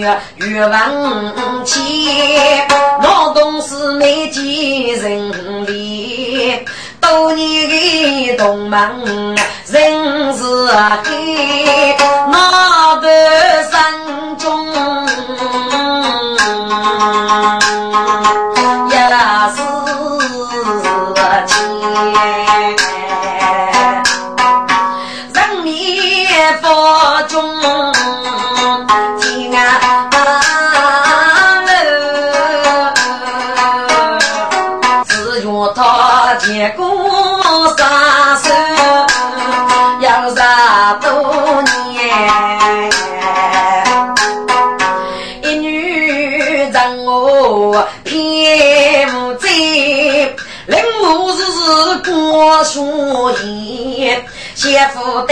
[0.00, 1.80] 越文气，
[3.02, 6.64] 劳动是没几人力。
[7.00, 9.36] 多年的同盟
[9.66, 10.44] 人是
[11.04, 11.96] 黑，
[12.30, 13.08] 那个
[52.58, 53.30] 日过书
[53.96, 54.24] 言，
[54.54, 55.22] 先负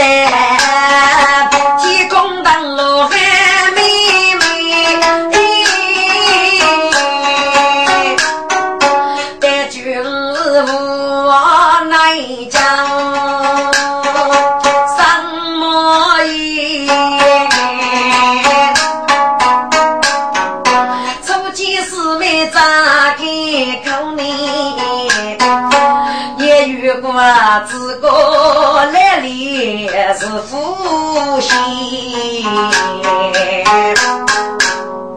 [30.49, 32.41] 是夫妻。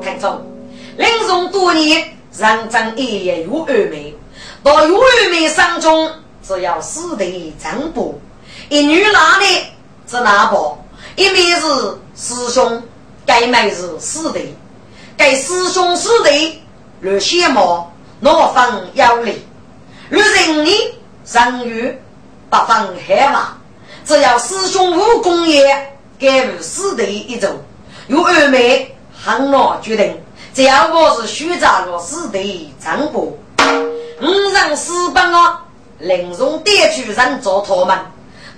[0.03, 0.45] 看中，
[0.97, 4.13] 林中多年，让张一夜有二妹，
[4.65, 6.11] 到有二妹上中，
[6.43, 8.21] 只要四对张布，
[8.71, 9.47] 一女哪里
[10.09, 10.77] 是哪包？
[11.15, 11.67] 一面是
[12.17, 12.83] 师兄，
[13.25, 14.53] 该妹是四对。
[15.17, 16.61] 给师兄师弟
[17.03, 19.47] 略显毛，哪方有理？
[20.09, 20.71] 略人呢，
[21.33, 21.97] 人语
[22.49, 22.67] 不分
[23.07, 23.39] 海外，
[24.11, 27.47] 只要师兄武功也，给予师弟一走。
[28.09, 30.21] 有二妹很难决定，
[30.53, 33.33] 只要我是虚扎了师弟张伯，
[34.21, 35.61] 五人私奔啊，
[36.01, 37.97] 林荣点去人做他们。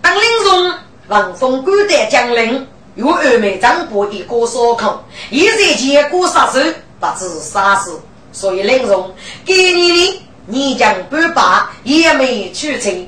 [0.01, 0.75] 当林荣
[1.09, 2.67] 王峰官带将领。
[2.95, 6.61] 有二妹张伯一个烧烤，一在结果杀手，
[6.99, 8.01] 不知杀死，
[8.33, 9.15] 所以林荣
[9.45, 13.07] 给你的，你将不把也没取成。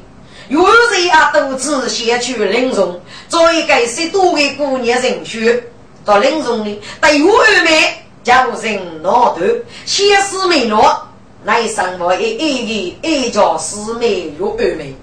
[0.48, 0.62] 有
[0.92, 5.62] 谁啊，都只先去林荣，做一个十多个姑娘人选，
[6.04, 9.40] 到林荣呢，但有二妹叫人老头，
[9.86, 11.08] 先师妹落，
[11.44, 14.94] 来生活一一个一家师妹有二妹，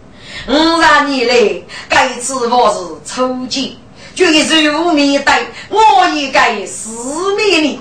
[0.47, 3.71] 五十年来，该次我是初见。
[4.13, 5.33] 就是无面对，
[5.69, 7.79] 我一个四妹呢，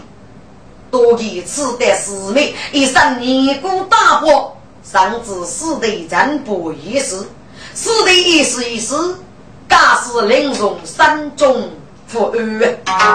[0.89, 4.53] 多几次的四妹，一生年过大祸，
[4.85, 7.17] 上至四队战不一时，
[7.75, 8.95] 是的一时一时，
[9.69, 11.71] 假使领从山中
[12.07, 12.33] 负
[12.85, 13.15] 安。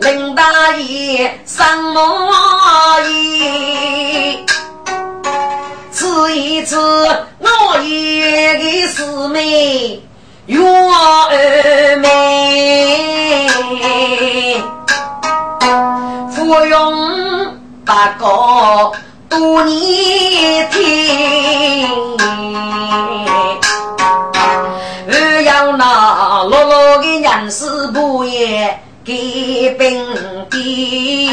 [0.00, 1.62] 林大爷什
[1.92, 2.00] 么
[3.10, 4.44] 意？
[5.90, 6.76] 此一次
[7.38, 8.20] 我一
[8.82, 10.02] 个四妹。
[10.46, 12.08] 月儿美，
[16.34, 17.54] 芙蓉
[17.84, 18.24] 八个
[19.28, 21.88] 多年天，
[25.06, 30.04] 儿啊，落落的人事不也给兵
[30.50, 31.30] 的，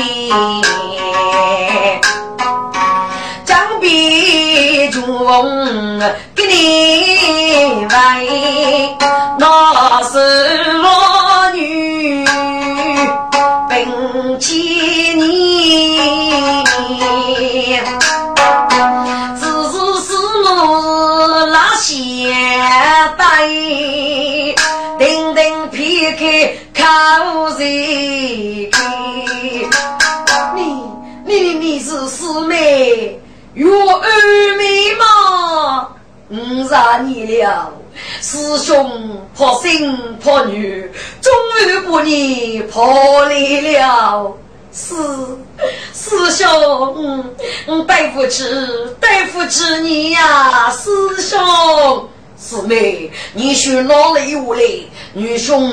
[3.46, 5.04] 将笔中
[6.36, 8.96] 给你喂
[9.40, 10.90] 那是罗
[26.18, 26.84] 开口
[27.58, 28.78] 人开，
[30.56, 30.58] 你
[31.26, 33.20] 你你是师妹，
[33.54, 34.10] 有二
[34.58, 35.90] 妹吗？
[36.28, 37.72] 我杀你了，
[38.22, 41.32] 师兄破心破女，终
[41.68, 44.36] 于把你破离了。
[44.74, 44.94] 师
[45.94, 47.24] 师兄，
[47.88, 48.44] 对不起，
[49.00, 52.10] 对不起你呀，师兄。
[52.38, 54.88] 师妹，你学哪里话嘞？
[55.14, 55.72] 女兄，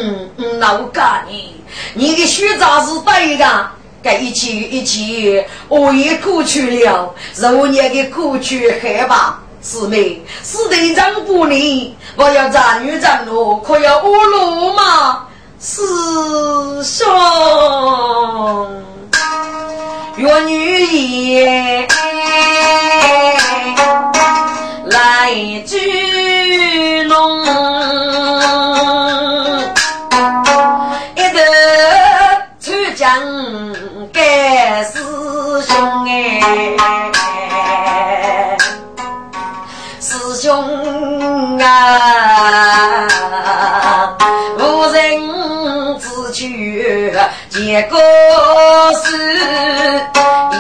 [0.59, 1.57] 那我干你，
[1.95, 3.71] 你的学长是对的，
[4.03, 9.39] 该一起一起，我也过去了，肉年的过去害怕。
[9.63, 15.27] 师妹，是队长不离，我要站女站路，可要五路吗？
[15.61, 15.83] 师
[16.83, 17.07] 兄，
[20.17, 21.87] 愿女也
[24.87, 25.33] 来
[25.65, 26.12] 聚。
[47.53, 47.99] 结果
[49.05, 49.37] 是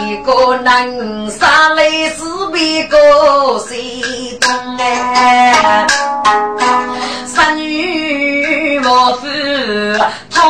[0.04, 2.22] 一个男杀来是
[2.52, 2.98] 别个
[3.66, 5.86] 谁懂哎？
[8.84, 9.98] 我是
[10.30, 10.42] 通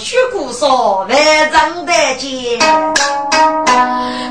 [0.00, 2.58] 过雪姑说万丈的剑，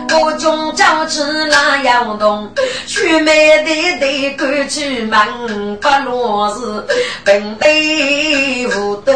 [0.07, 2.51] 各种招式那样动，
[2.87, 6.83] 雪梅的的赶去门不落是
[7.23, 9.13] 本辈无德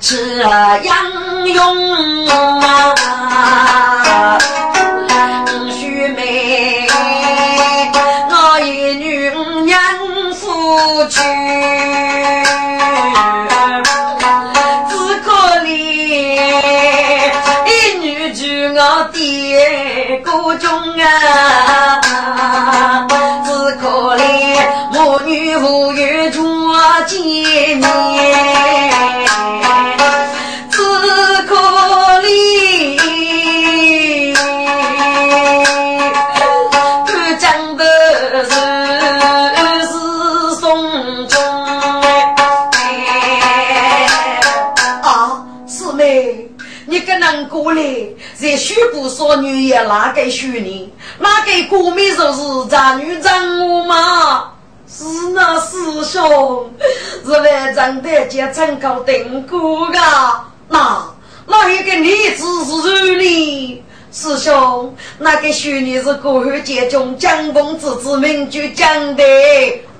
[0.00, 2.94] 吃杨勇啊，
[49.08, 50.92] 宣布说女也哪个选你？
[51.18, 54.50] 哪个国民说是长女长我吗？
[54.86, 56.70] 是那师兄，
[57.24, 60.46] 是为长得结成高定过啊？
[60.68, 61.02] 那
[61.46, 63.82] 那一个女子是你？
[64.12, 69.22] 师兄，那个选你是过后结中江公子之名就讲的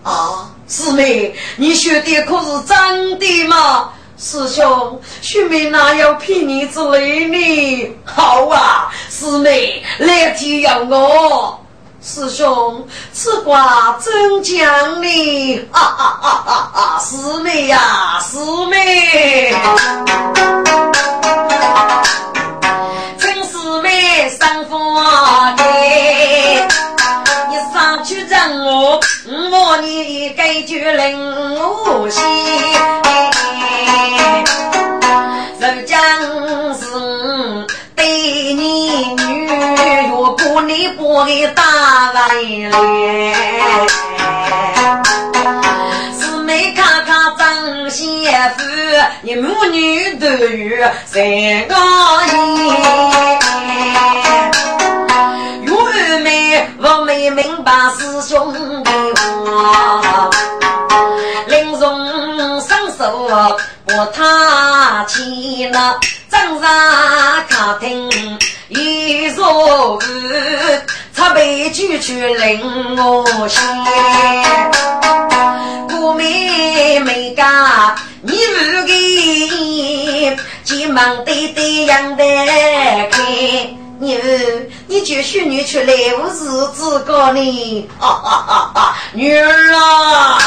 [0.02, 0.50] 啊？
[0.66, 3.90] 师妹，你学的可是真的吗？
[4.18, 7.96] 师兄，师妹哪有骗你之类呢？
[8.04, 11.60] 好啊，师妹来提要我。
[12.02, 15.68] 师兄，此话真讲呢？
[15.70, 16.98] 啊啊啊啊啊！
[17.00, 19.54] 师妹呀，师妹，
[23.20, 26.68] 请师妹上房来，
[27.50, 29.00] 你上去让我，
[29.50, 32.22] 我你该句令我心。
[35.60, 35.96] 人家
[36.72, 36.86] 是
[37.94, 38.04] 对
[38.54, 39.48] 你女，
[40.08, 41.62] 若不你不给打
[42.12, 42.28] 来
[42.70, 42.74] 来。
[46.12, 48.26] 四妹看看张媳
[48.56, 48.62] 妇，
[49.22, 51.22] 你母女都有三
[51.66, 51.74] 个
[52.26, 52.34] 人。
[55.64, 60.30] 有二妹，我没明白师兄的话，
[63.28, 65.98] 把他牵了，
[66.30, 66.68] 站上
[67.48, 69.98] 客厅一坐
[71.14, 73.60] 他被拒去令我先，
[75.88, 82.24] 姑妹妹家你不给，急忙对对样的
[83.10, 83.87] 看。
[84.00, 84.16] 你
[84.86, 87.88] 你就许你出来，我日子过呢？
[87.98, 90.38] 啊啊啊啊女儿啊，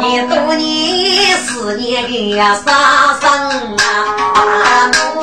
[0.00, 3.30] 你多年思念的呀，杀生
[3.76, 3.80] 啊！
[5.16, 5.20] 我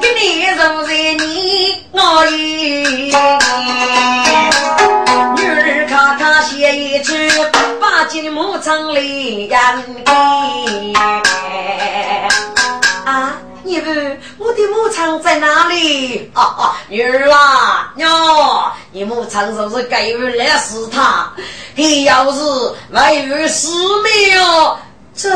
[0.00, 0.92] 给你肉在
[1.24, 1.26] 你
[1.90, 3.12] 我意，
[5.36, 7.28] 女儿看看写一句，
[7.80, 9.60] 把金木场里养
[13.04, 13.32] 啊。
[13.68, 16.30] 你问我的牧场在哪里？
[16.32, 21.30] 啊啊，女儿啊，娘，你牧场是不是该有来试他？
[21.74, 22.40] 你要是
[22.92, 23.68] 外有死
[24.02, 24.78] 命哦，
[25.14, 25.28] 这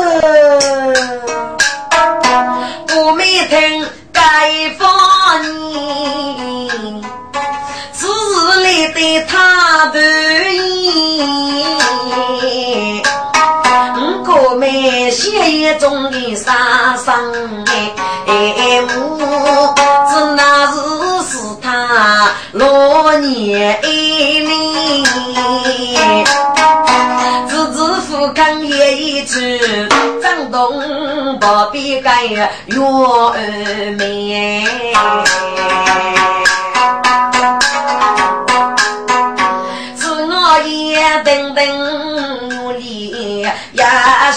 [2.87, 4.19] 不没听该
[4.79, 7.05] 放你，
[7.93, 9.99] 此日里的他不
[12.39, 13.03] 依。
[14.35, 17.65] 我们血液中的杀生
[18.25, 19.75] 哎，我
[20.09, 20.73] 只那是
[21.29, 24.47] 是他老年里，
[27.47, 29.59] 自自富康也一句，
[30.21, 30.81] 张东
[31.39, 32.49] 不必改月
[33.97, 34.67] 眉。
[34.95, 36.32] 自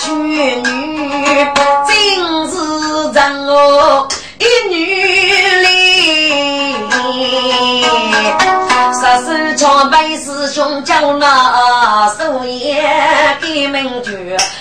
[0.07, 0.39] 呀，淑女
[1.87, 1.91] 真
[2.49, 2.55] 是
[3.13, 4.07] 让我
[4.39, 4.75] 一女
[5.63, 5.65] 哩。
[8.93, 12.85] 十四朝拜师兄叫那守夜
[13.41, 14.11] 的门主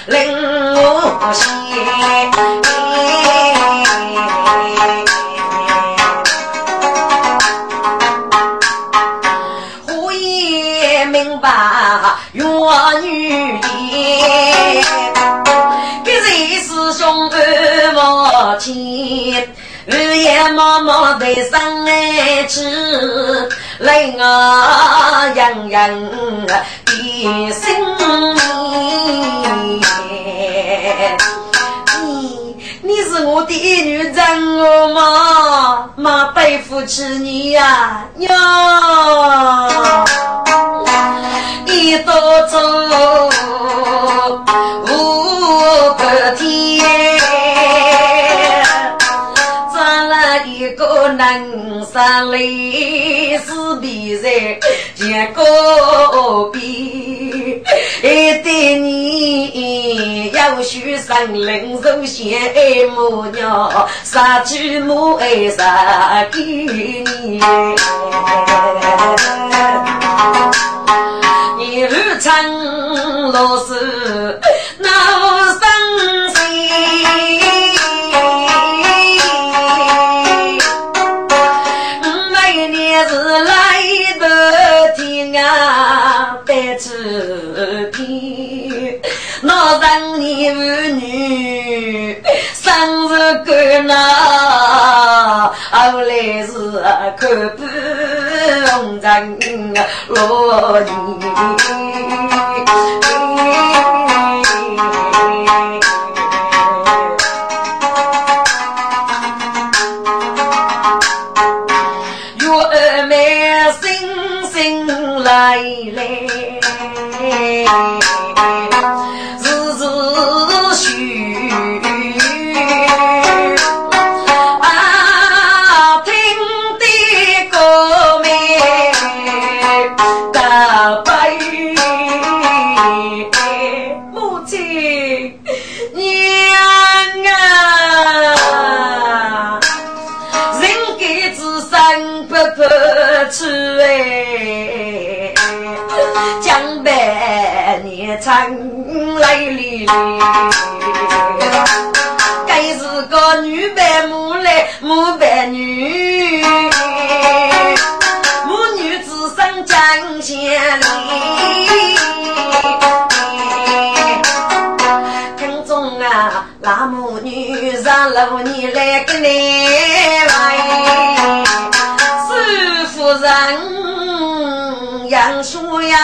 [0.08, 0.36] 令
[0.75, 1.46] 我先。
[9.88, 11.50] 我也明白，
[12.34, 13.60] 我女。
[19.85, 24.24] 日夜忙忙的生爱吃，令我
[25.35, 25.89] 洋洋
[26.45, 26.53] 的
[27.51, 27.62] 心
[32.03, 38.31] 你你是我的女人我嘛，妈背负起你呀娘，
[41.65, 42.13] 一道
[42.47, 42.57] 走
[44.88, 44.89] 无
[45.97, 46.35] 可
[51.38, 54.06] 能上来是比。
[54.15, 54.30] 赛，
[54.96, 57.62] 结果比，
[58.01, 67.42] 爱对你要许上灵首先爱母娘，杀鸡母爱杀给你。
[71.58, 72.32] 你日常
[73.32, 74.39] 老是
[74.77, 74.89] 闹
[90.48, 92.24] 让你儿女
[92.54, 92.64] 生
[93.10, 93.14] 日
[93.46, 93.92] 过那，
[95.72, 96.12] 后来
[96.46, 96.52] 是
[97.18, 97.24] 看
[97.56, 97.60] 不
[98.72, 99.04] 红尘
[100.08, 100.90] 落你。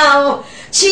[0.01, 0.91] 树要欺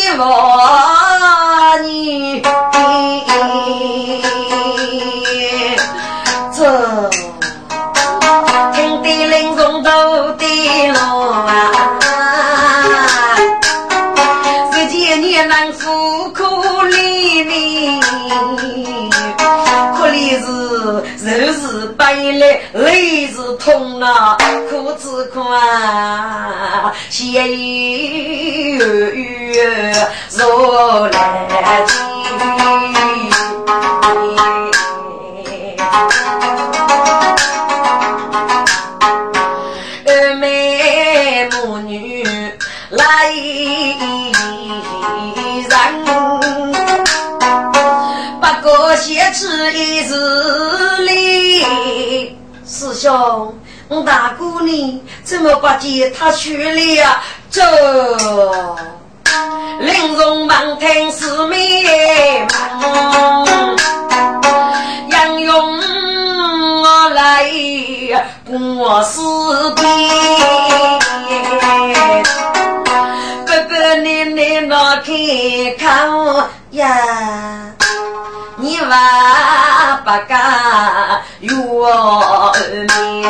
[22.74, 24.38] 泪是痛啊，
[24.70, 28.78] 苦子苦啊，血雨
[30.32, 30.46] 如
[31.08, 31.48] 来
[40.06, 42.24] 二妹母女
[42.90, 44.00] 来人，
[48.40, 50.14] 不过写吃一日
[50.64, 50.69] 里。
[53.00, 57.22] 师兄，大姑你怎么不见他去了？
[57.50, 57.62] 走
[59.80, 63.78] 玲珑忙听四面忙，
[65.10, 65.80] 杨勇
[66.84, 67.50] 我来
[68.46, 69.22] 过四
[69.76, 71.00] 边。
[73.46, 75.06] 哥哥你你那看
[75.78, 75.88] 看
[76.72, 76.86] 呀，
[78.70, 81.52] 你娃不干有
[82.88, 83.28] 面。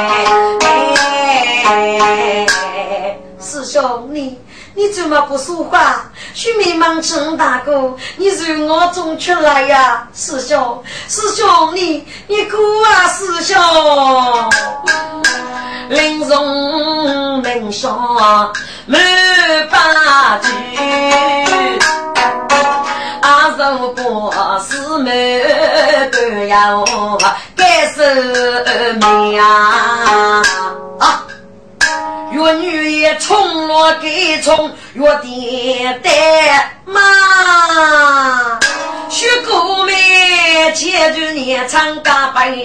[3.39, 4.37] 师兄你。
[4.75, 6.11] 你怎么不说话？
[6.33, 13.57] 徐明忙陈大哥，你从我中出来呀，师兄，师兄，你你哭啊，师兄。
[15.89, 18.51] 林中门上
[18.85, 18.99] 没
[19.71, 20.49] 把句，
[23.69, 24.33] 啊，如果
[24.67, 24.97] 是？
[24.99, 25.41] 没
[26.11, 26.83] 都要
[27.55, 30.41] 该是命啊。
[32.31, 36.11] 越女也冲落给冲，越爹爹
[36.85, 37.01] 妈，
[39.09, 39.93] 许姑妹
[40.75, 42.55] 牵着你唱嘎白，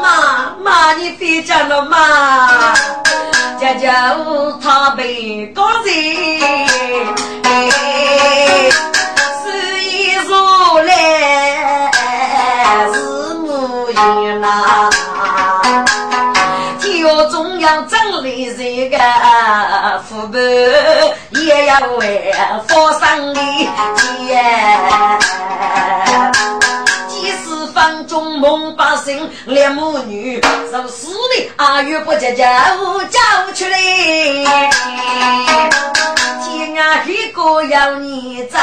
[0.00, 2.74] 妈妈你别讲了妈，
[3.60, 4.16] 家家
[4.62, 6.68] 他被高人，
[17.42, 18.96] 中央整理这个
[20.08, 20.38] 腐败，
[21.40, 22.32] 也要为
[22.68, 23.40] 佛生的
[23.96, 24.40] 劫。
[27.08, 32.44] 几十分钟梦把醒，连母女受死的阿玉不接叫
[33.10, 33.18] 叫
[33.52, 34.70] 出来。
[36.64, 38.56] 天涯海角要你找，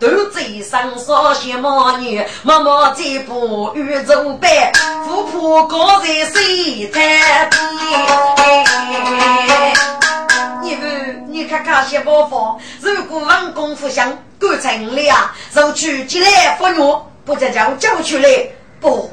[0.00, 4.72] 斗嘴上说些么女，默默这步宇宙白，
[5.06, 7.00] 富婆高在水滩
[7.48, 7.60] 边。
[10.62, 10.86] 你不，
[11.28, 18.28] 你看看些包袱，如果王功夫想干成了啊，就去接来服药，不再叫叫出来
[18.80, 19.08] 不。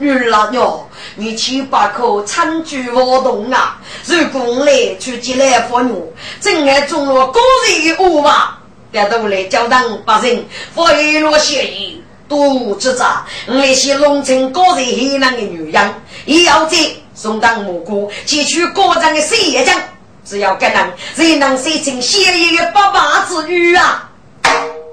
[0.00, 3.80] 女老娘，你七八口参举活动啊！
[4.04, 8.58] 如果我来去接来服务，真爱中了个人恶嘛？
[8.92, 15.94] 别都来教当百姓，发一落协议，都知道那些农村个人黑难的女人，
[16.26, 16.78] 也要在
[17.12, 19.74] 送当蘑菇，汲取个人的血液浆。
[20.24, 24.08] 只要个人谁能写成血液的八八之女啊？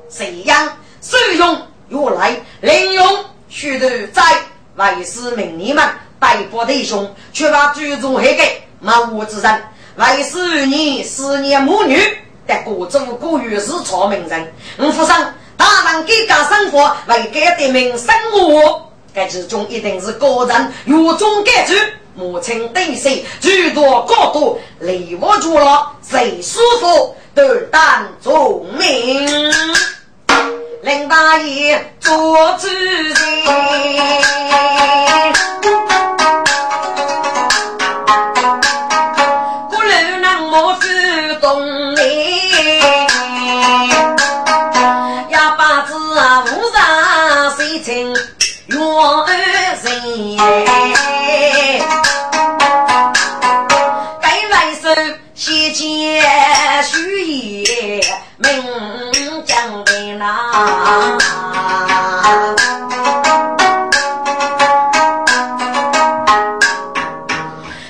[0.09, 0.67] 谁样
[0.99, 3.05] 使用越来利用
[3.49, 4.23] 许多在。
[4.75, 5.83] 为师命你们
[6.19, 9.63] 逮捕弟兄，却把居中黑给满屋之人。
[9.95, 11.97] 为师你十年母女，
[12.45, 14.53] 得各州各狱是错名人。
[14.77, 21.73] 我府上大人给家生活，为该的民生活，该其中一定是个人有中改主，
[22.13, 29.53] 母亲对谁诸多高度，立我住了谁舒服，斗胆做命。
[30.85, 32.13] 林大爷做
[32.59, 33.15] 主人，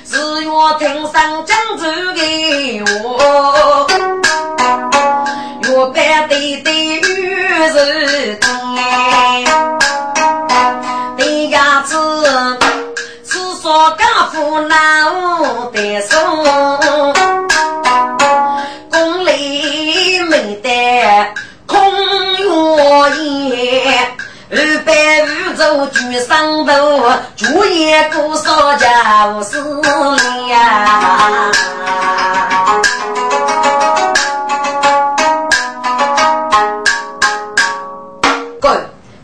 [0.06, 0.12] 只
[0.44, 0.50] 愿
[0.80, 1.84] 听上讲这
[2.16, 2.20] 个
[2.86, 3.86] 话，
[5.62, 5.98] 越白
[6.28, 7.04] 对对越
[7.70, 7.76] 是
[8.38, 8.44] 甜，
[11.18, 11.94] 对呀子
[13.24, 14.76] 吃说干苦难
[15.72, 16.02] 得
[24.48, 29.58] 日白雨走举上头，竹叶孤扫家务事
[30.50, 31.52] 呀。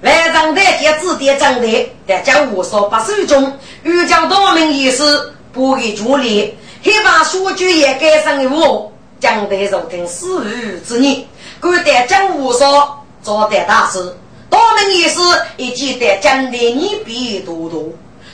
[0.02, 11.24] 万丈台阶指点正台，在江我说八十中，欲将大明一事拨给竹里，黑把书举也该上我，将得如同死雨之念，
[11.60, 14.18] 敢得江我说招待大事。
[14.52, 15.22] 多名意思
[15.58, 17.90] 以及得讲的你比多多，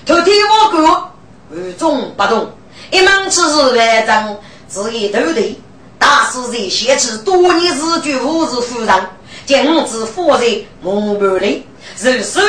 [0.06, 1.12] 头天我过
[1.52, 2.52] 与众不同，
[2.92, 4.36] 一门此事万丈，
[4.68, 5.56] 只一头对，
[5.98, 9.08] 大师在先起多年日久无日夫人，
[9.46, 11.66] 今子夫人蒙不里。
[12.00, 12.42] 如手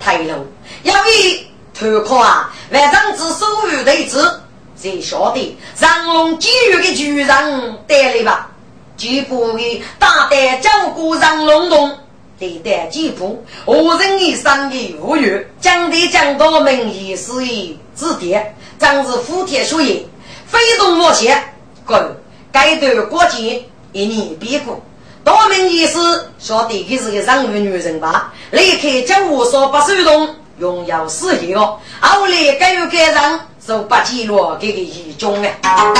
[0.00, 0.44] 太露，
[0.82, 1.46] 要以
[1.78, 2.52] 投靠啊！
[2.72, 4.40] 万丈之手与对子，
[4.76, 8.50] 才晓得让龙几月的巨人带来吧？
[8.96, 11.98] 几步的大胆照顾让龙洞，
[12.42, 15.46] 对待几步何人一生的无语？
[15.60, 20.02] 讲的讲到名义是以指点，真是虎天所言，
[20.44, 21.40] 非同我邪。
[21.86, 22.16] 滚！
[22.50, 24.82] 该段国际一年别过。
[25.22, 28.34] 道明意思，晓得他是个上位女人吧？
[28.50, 31.78] 离开将无所不手动，荣耀事业哦。
[32.00, 35.94] 后来该有该让，受不记录这个义中啊。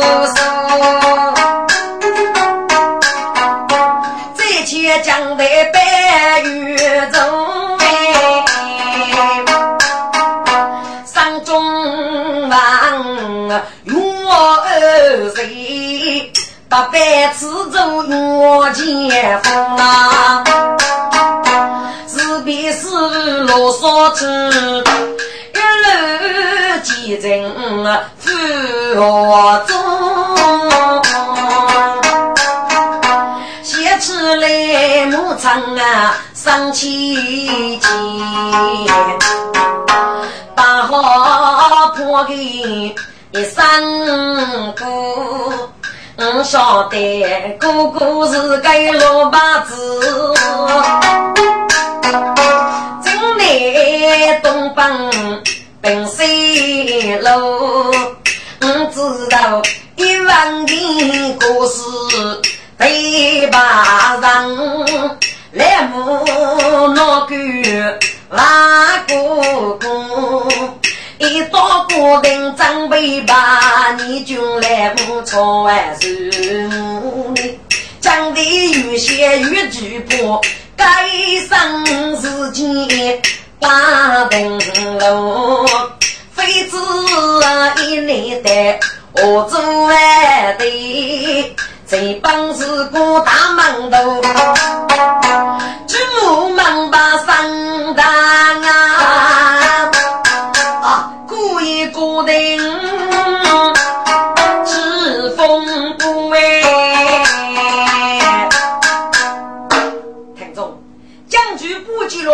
[0.00, 0.34] 手，
[4.36, 6.76] 这些将得白玉
[7.12, 7.54] 中。
[16.66, 17.78] 八百次走
[18.08, 20.42] 我前锋啊，
[22.08, 22.88] 是必是
[23.44, 24.84] 罗嗦子，
[25.54, 25.92] 一路
[26.84, 27.42] 前进
[28.18, 28.30] 赴
[28.94, 29.72] 河中，
[33.62, 36.90] 写起来牧场啊上千
[37.80, 37.90] 千，
[40.54, 42.94] 大好破开一
[43.56, 43.82] 山
[44.74, 44.84] 谷。
[46.16, 48.68] 我晓得哥哥是个
[49.00, 49.74] 老把子，
[53.02, 55.10] 正来东方
[55.84, 57.28] 奔西路。
[58.62, 59.60] 我知道
[59.96, 60.72] 一万的
[61.38, 61.82] 故事
[62.78, 64.56] 对把上，
[65.52, 66.24] 来木
[66.94, 67.36] 那个
[68.30, 70.48] 拉哥哥。
[71.18, 76.30] 一到固定准备把你军来不错万事
[77.34, 77.58] 你
[78.00, 80.40] 讲的有些越举破，
[80.76, 80.84] 该
[81.46, 83.20] 生时间
[83.64, 84.58] 把灯
[84.98, 85.66] 笼，
[86.32, 86.76] 非子
[87.82, 88.78] 一年的
[89.22, 91.56] 我做外的，
[91.88, 94.20] 这帮是个大馒头，
[95.86, 98.04] 祖母忙把上当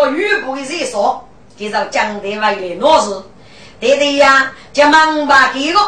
[0.00, 3.22] 不记了吕布的热说，介绍江대外的老师，
[3.78, 5.78] 对对呀，将忙把给个，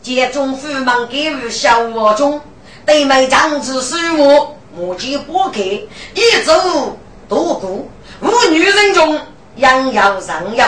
[0.00, 2.40] 接中府忙给予小我中，
[2.84, 6.96] 对门将子守我，目击不给，一走
[7.28, 9.18] 多顾，无女人中
[9.56, 10.66] 养要上要。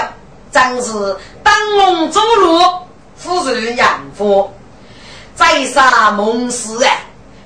[0.50, 0.92] 真是
[1.42, 2.58] 当龙走路，
[3.16, 4.50] 夫人养父，
[5.34, 6.90] 在杀梦死啊！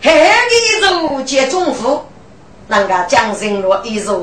[0.00, 2.00] 黑一走接中府，
[2.68, 4.22] 人家江心若一走，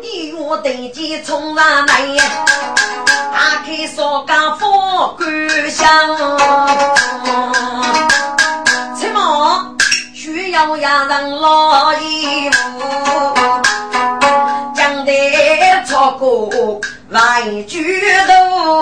[0.51, 2.01] 月登基冲上来，
[3.31, 5.87] 打开烧干火干香。
[8.99, 9.75] 切莫
[10.13, 12.57] 需要让人老衣服，
[14.75, 16.49] 将得超过
[17.09, 18.81] 万举头。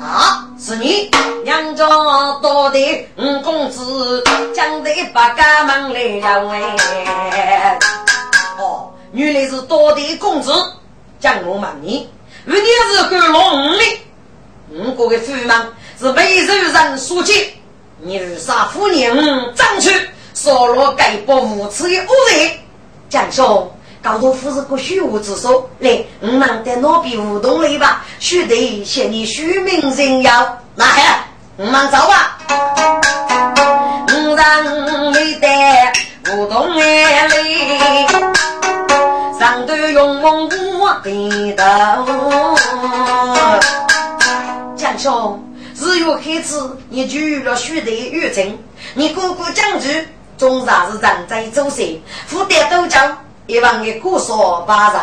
[0.00, 1.10] 啊，是你
[1.44, 1.84] 娘家
[2.40, 4.22] 多的五公子，
[4.54, 7.78] 将得把家门来了哎。
[9.12, 10.52] 原来是多的公子，
[11.18, 12.08] 将我问你，
[12.44, 13.82] 如今是干老五的，
[14.70, 15.48] 五个的夫人
[15.98, 17.54] 是为受人所劫，
[18.00, 19.16] 你如杀夫人，
[19.54, 19.90] 争取
[20.34, 22.50] 杀了该不无耻的恶人，
[23.08, 31.24] 将说，高头夫是个虚无之说，来，我们在那边互动来吧，须得写你虚名人妖，那好，
[31.56, 32.38] 我们走吧。
[34.10, 35.92] 我让你带
[36.26, 37.26] 互动来，
[39.38, 42.56] 上头用我的头，
[44.76, 45.44] 江兄。
[45.76, 48.58] 只有孩子，你娶了许的玉贞，
[48.94, 55.02] 你哥哥将军终然是人在周身，负担多江，一万个姑嫂八人，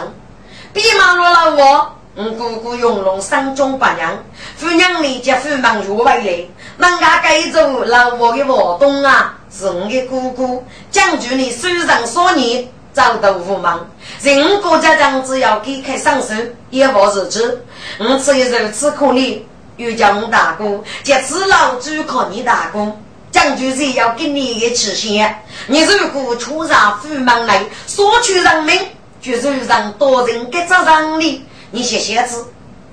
[0.74, 4.22] 别忙了了我，我哥哥用龙三中八娘，
[4.58, 13.86] 夫娘里接夫忙如外来，人家该走老我的活动啊，是我的姑姑将军你虽然少年，早都无忙，
[14.22, 16.34] 任国家长只要给开上手，
[16.70, 17.62] 也无日子，
[18.00, 19.38] 我只有如此可怜。
[19.76, 22.90] 又叫我大哥，借此老主靠你大哥，
[23.30, 25.44] 将军是要给你一个期限。
[25.68, 28.80] 你如果出上府门来索取人民，
[29.22, 31.44] 就是让多人给着让你。
[31.72, 32.46] 你写写字，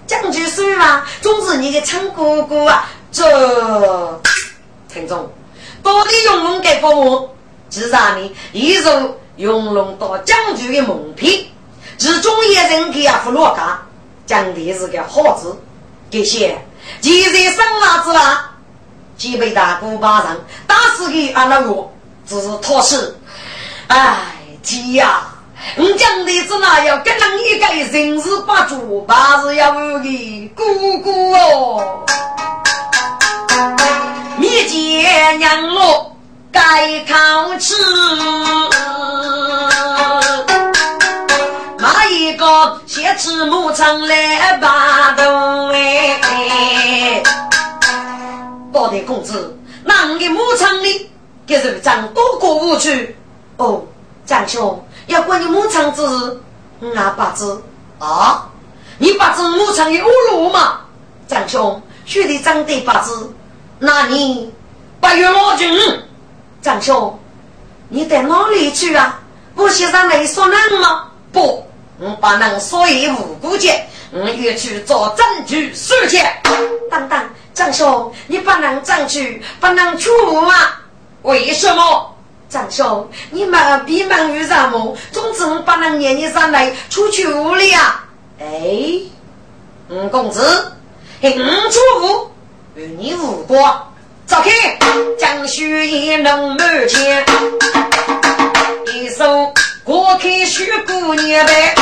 [0.08, 2.90] 将军说嘛，总是你的亲哥哥啊。
[3.12, 4.20] 这
[4.92, 5.30] 陈总，
[5.80, 7.28] 到底用龙给父母，
[7.70, 11.50] 至让你一如用龙到将军的蒙皮，
[11.98, 13.82] 其中一人给阿弗洛卡，
[14.24, 15.58] 讲的是个好字，
[16.12, 16.56] 这些。
[17.00, 18.52] 几在生娃子啦，
[19.16, 20.36] 几被大姑巴上
[20.68, 21.90] 打死给阿那个，
[22.24, 23.18] 只是托死。
[23.88, 24.16] 哎，
[24.62, 25.24] 天呀，
[25.74, 27.66] 你讲的是那要跟人一个
[27.98, 32.04] 人事八主，八是要我的姑姑哦。
[34.38, 36.11] 你见娘我
[36.52, 37.74] 该考吃。
[41.78, 47.22] 哪一个先吃牧场来把头哎？
[48.70, 51.10] 报的工资，哪个牧场里
[51.46, 53.16] 给人长多过无去？
[53.56, 53.82] 哦，
[54.24, 56.40] 张兄，要管你牧场之事，
[56.94, 57.62] 俺八字
[57.98, 58.48] 啊？
[58.98, 60.80] 你八字牧场有路吗？
[61.26, 63.34] 张兄，兄弟长得八字，
[63.78, 64.52] 那你
[65.00, 65.68] 八月老君？
[66.62, 67.18] 张兄，
[67.88, 69.20] 你在哪里去啊？
[69.54, 71.08] 不是让你说人吗？
[71.32, 71.66] 不。
[71.98, 76.18] 我把能所以无辜节，我要去做证据书去。
[76.90, 80.54] 等等，张兄，你不能证据，不能出屋吗？
[81.22, 82.14] 为什么？
[82.48, 84.96] 张兄，你们闭门于什么？
[85.10, 88.04] 总之我不能让你上来出去屋里啊！
[88.40, 89.00] 哎，
[89.88, 90.72] 五公子，
[91.22, 92.30] 五出屋
[92.74, 93.60] 与你无关。
[94.32, 94.78] 走开，
[95.18, 97.22] 江须一能满前，
[98.94, 99.52] 一手。
[99.84, 101.74] 过去许姑娘呗，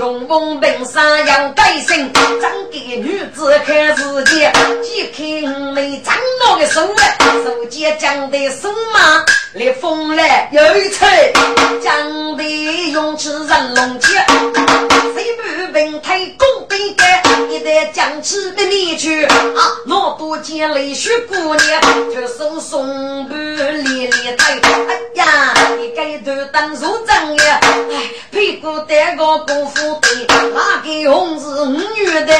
[0.00, 2.12] 用风平山要改姓，
[2.42, 4.50] 长给女子看世界，
[4.82, 9.24] 几看没长老的手哎，手间讲的什么？
[9.52, 11.32] 烈风来有一吹，
[11.80, 12.42] 讲的
[12.90, 14.12] 勇气人龙气，
[15.14, 16.48] 谁不平推弓
[17.50, 19.30] 一旦讲起的你去啊，
[19.86, 21.80] 老多见泪许姑娘，
[22.12, 30.08] 却手送不连连推，哎呀，你该头当入正呀，哎，屁股带个功夫背，
[30.54, 32.34] 哪个红是五月的？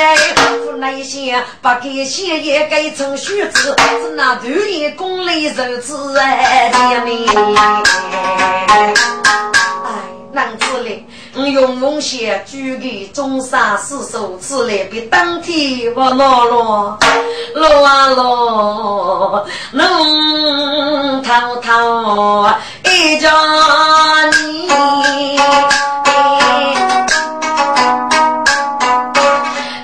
[0.64, 6.70] 不那些把给写也该成须子，是那锻炼功力如此哎。
[9.84, 9.92] 哎，
[10.32, 16.96] 男子嘞，我用龙血煮给中山四手吃来，比当天我老了，
[17.54, 22.46] 老啊老，能偷偷
[22.84, 23.28] 一家
[24.30, 24.68] 你，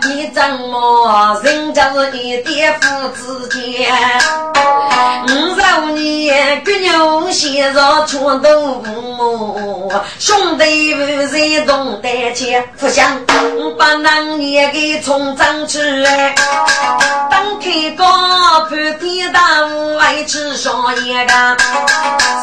[0.08, 3.90] 你怎么人家是一爹父之间？
[6.64, 13.24] 个牛先上穿豆腐，兄弟们在东担钱，不想
[13.78, 15.78] 把那年给冲上去。
[17.30, 18.04] 当开高
[18.68, 20.72] 盘天大屋，爱吃上
[21.04, 21.56] 一个，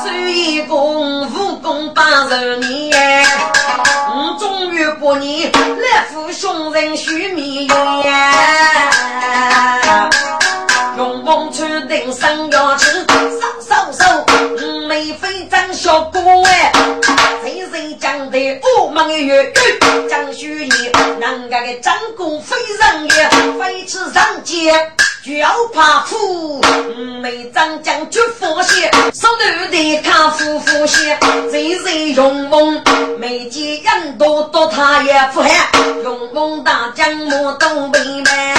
[0.04, 3.26] 手艺功夫功八十年，
[4.10, 7.76] 我终于过年来赴兄人许米圆。
[11.28, 16.72] 风吹定生要吃，收收收，眉飞张小哥哎，
[17.44, 18.40] 谁谁讲的
[18.80, 19.54] 五门月月，
[20.10, 20.70] 张学义，
[21.20, 24.72] 人家的张公非人也，飞驰上街
[25.22, 26.62] 就要怕苦，
[27.22, 31.20] 眉张将军佛些，手头的看夫妇些，
[31.52, 32.82] 谁谁用风，
[33.20, 35.52] 眉间人多多他也不喊，
[36.06, 38.56] 用风大将我都明白。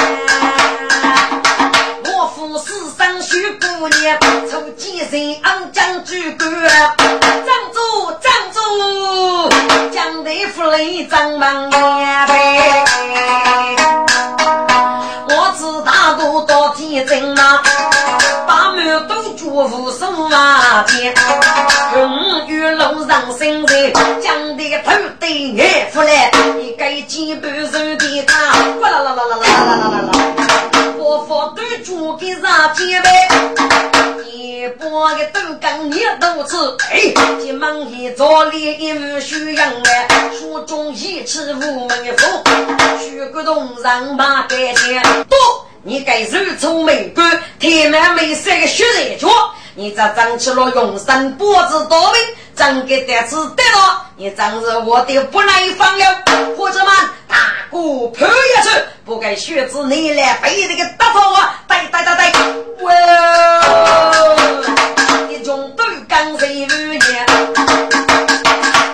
[2.34, 4.18] 夫死生许多年，
[4.50, 6.50] 出几人安将军官？
[6.50, 8.58] 站住，站住！
[9.92, 10.78] 将大夫来
[11.10, 12.84] 张门呗。
[15.28, 17.62] 我自大哥到天津了。
[18.48, 21.14] 把门都住无数啊天，
[21.94, 30.12] 永远路上生人，将的头对眼出来，一个几百手的他，哗啦啦啦啦啦啦啦啦啦，
[30.96, 33.28] 我发对猪给上肩呗，
[34.32, 42.42] 一把个豆干一肚子，哎，急忙一早练一副虚阳来，书中一尺无门风，
[42.98, 45.67] 虚个东上马盖天，多。
[45.88, 49.26] 你该手出美官，天满美色个血热脚，
[49.74, 52.20] 你这长起了永生脖子多命，
[52.54, 56.04] 长个得子得了，你真是我的不耐烦了。
[56.58, 56.88] 伙计们，
[57.26, 57.36] 大
[57.70, 58.68] 哥跑下去，
[59.06, 61.54] 不该血子你来背这个大头啊！
[61.66, 62.90] 对对对对，哇！
[65.30, 67.26] 一种都刚谁如年，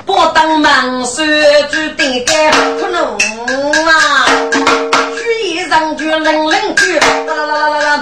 [0.06, 1.26] 不当忙说
[1.72, 3.18] 句的干可能
[3.84, 4.13] 啊！
[6.24, 8.00] 冷冷句，啦啦啦啦啦，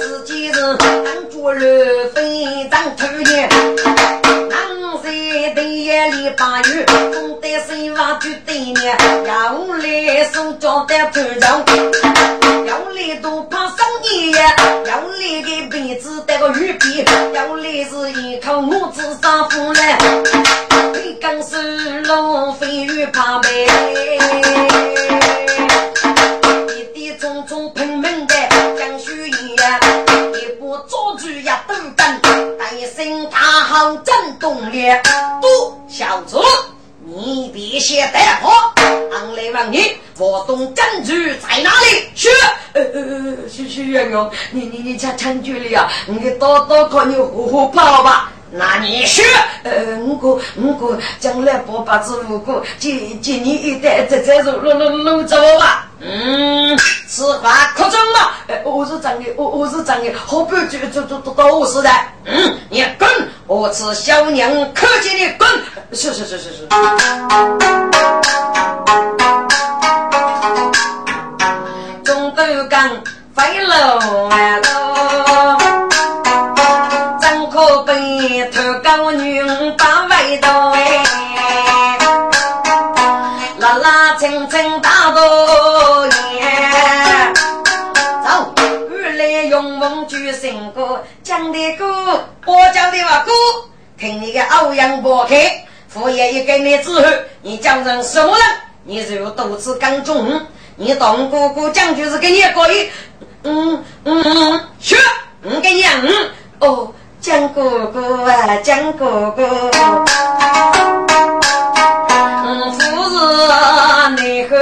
[0.00, 3.46] 自己是当主人非常头年，
[4.48, 4.58] 南
[5.02, 11.62] 山的夜里八月，风得水瓦就对面，要来送交的头上，
[12.64, 13.76] 要来都怕生
[14.10, 14.50] 意呀，
[14.86, 17.04] 要来给鼻子带个玉鼻，
[17.34, 19.74] 要来是一口木子上夫
[41.40, 42.08] 在哪里？
[42.14, 42.28] 去，
[42.72, 45.88] 呃呃呃，是是员工，你你你查证据了呀？
[46.06, 48.32] 你多多看你活活跑吧。
[48.50, 49.22] 那你说，
[49.62, 55.86] 呃，我哥我哥将来不把子无辜，今今年一代再再入入入入走吧。
[56.00, 58.30] 嗯，此话可真嘛？
[58.46, 61.90] 呃，我是真的，我我是真的，好不就就就都都是的。
[62.24, 63.06] 嗯，你滚！
[63.46, 65.46] 我吃小娘客气的滚！
[65.92, 66.68] 是是是是是。
[73.78, 74.66] 飞喽完喽。
[78.50, 79.42] 头高女
[79.76, 81.98] 把外头哎，
[83.58, 87.32] 拉拉蹭蹭大多年。
[88.24, 88.52] 走，
[89.16, 93.30] 来用文举声歌，讲的歌，我教的话歌，
[93.96, 95.34] 听你个欧阳伯克，
[95.88, 97.04] 傅爷一给你之后，
[97.42, 98.46] 你讲成什么人？
[98.84, 100.40] 你就独自讲中，
[100.76, 102.88] 你当哥哥讲就是给你可以，
[103.44, 104.96] 嗯嗯嗯，学，
[105.42, 106.92] 我给你嗯哦。
[107.20, 109.42] 江哥哥啊，江哥哥，
[112.46, 112.78] 嗯，夫
[113.48, 114.54] 人你好，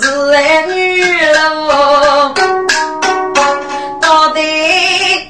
[0.00, 1.02] 是爱女
[1.32, 2.32] 喽，
[4.00, 4.40] 到底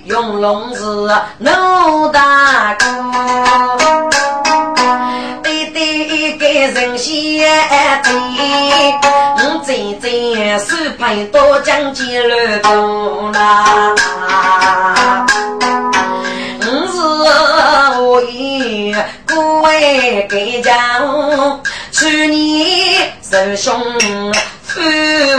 [0.05, 0.83] 用龙是
[1.39, 2.85] 奴大哥，
[5.43, 7.49] 对对给人先
[8.03, 8.12] 对，
[9.67, 13.33] 真真手捧刀将剑乱动。
[16.62, 16.97] 我是
[17.99, 18.95] 何一
[19.29, 20.73] 孤为给家，
[21.91, 23.83] 去年受凶
[24.62, 24.81] 负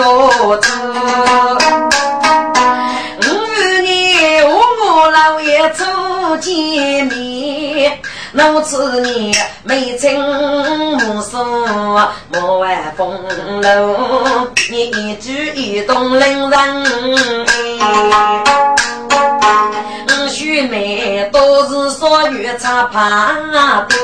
[0.04, 1.87] 我子。
[8.40, 11.44] 我此你眉清目秀，
[12.32, 13.18] 莫外风
[13.62, 13.98] 流，
[14.70, 16.86] 你一举一动令人。
[20.30, 23.36] 须眉都是少女插帕
[23.90, 23.98] 多，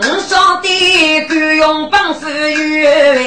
[0.00, 3.22] 我兄弟敢用本事有万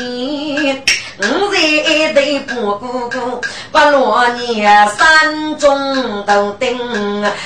[0.00, 0.82] 你，
[1.18, 3.37] 我在一等破孤孤。
[3.70, 6.78] 不落年山中头顶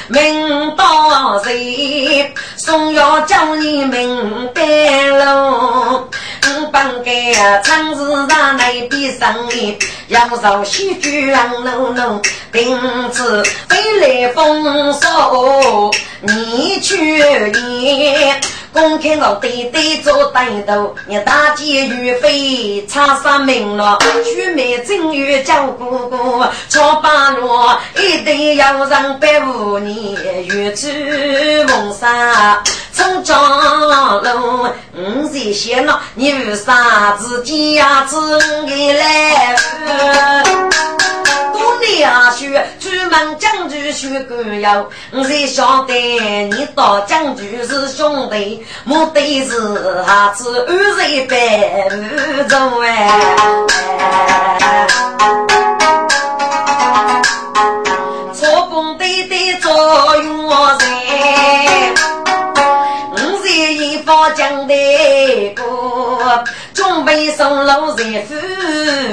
[0.09, 2.33] 明刀谁？
[2.57, 4.63] 送药叫你明白
[5.25, 6.09] 喽。
[6.45, 9.77] 我本该长时让那边生意，
[10.09, 12.79] 要受喜剧让弄弄，平
[13.13, 18.41] 时飞来风骚，你去也。
[18.73, 23.99] 公开我对对做带头，你大姐岳飞差啥名了？
[24.25, 27.51] 娶妹正月叫姑姑，超八路
[27.99, 30.89] 一定要让百五年，月出
[31.69, 32.63] 梦沙
[32.95, 34.69] 从江路。
[34.97, 39.55] 五岁闲了，你为啥自己呀自己来？
[42.03, 42.35] 多年啊，
[43.11, 51.37] 当将军学官要，我才晓得你当将军是兄弟，目的是下次二十百
[51.95, 52.89] 五中哎。
[58.35, 59.71] 错崩对对作
[60.17, 60.59] 用人，
[63.13, 64.75] 我在一方讲的
[65.55, 66.43] 过，
[66.75, 68.35] 准备送路在敷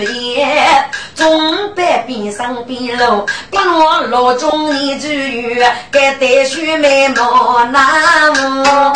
[0.01, 0.83] 衍。
[1.19, 8.93] 中北边上边路，不落路中你只有该带去美貌那么，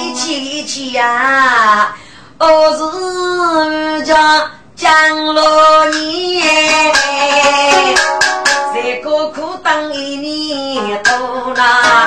[0.00, 1.94] 一起一起呀，
[2.38, 6.42] 我是家江罗你，
[8.72, 11.12] 在苦苦等一年多
[11.54, 12.06] 啦，